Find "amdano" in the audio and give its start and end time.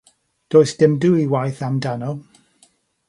1.67-2.11